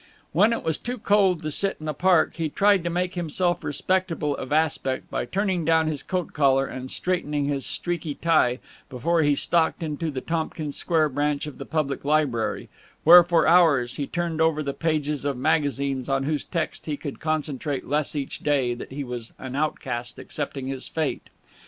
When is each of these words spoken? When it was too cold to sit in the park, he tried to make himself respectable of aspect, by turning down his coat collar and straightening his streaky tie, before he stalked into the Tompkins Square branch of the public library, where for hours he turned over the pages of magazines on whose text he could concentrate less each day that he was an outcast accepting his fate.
When 0.31 0.51
it 0.51 0.63
was 0.63 0.79
too 0.79 0.97
cold 0.97 1.43
to 1.43 1.51
sit 1.51 1.77
in 1.79 1.85
the 1.85 1.93
park, 1.93 2.37
he 2.37 2.49
tried 2.49 2.83
to 2.85 2.89
make 2.89 3.13
himself 3.13 3.63
respectable 3.63 4.35
of 4.35 4.51
aspect, 4.51 5.11
by 5.11 5.25
turning 5.25 5.63
down 5.63 5.85
his 5.85 6.01
coat 6.01 6.33
collar 6.33 6.65
and 6.65 6.89
straightening 6.89 7.45
his 7.45 7.67
streaky 7.67 8.15
tie, 8.15 8.57
before 8.89 9.21
he 9.21 9.35
stalked 9.35 9.83
into 9.83 10.09
the 10.09 10.19
Tompkins 10.19 10.75
Square 10.75 11.09
branch 11.09 11.45
of 11.45 11.59
the 11.59 11.67
public 11.67 12.03
library, 12.03 12.67
where 13.03 13.23
for 13.23 13.45
hours 13.47 13.97
he 13.97 14.07
turned 14.07 14.41
over 14.41 14.63
the 14.63 14.73
pages 14.73 15.23
of 15.23 15.37
magazines 15.37 16.09
on 16.09 16.23
whose 16.23 16.43
text 16.45 16.87
he 16.87 16.97
could 16.97 17.19
concentrate 17.19 17.85
less 17.85 18.15
each 18.15 18.39
day 18.39 18.73
that 18.73 18.91
he 18.91 19.03
was 19.03 19.33
an 19.37 19.55
outcast 19.55 20.17
accepting 20.17 20.65
his 20.65 20.87
fate. 20.87 21.29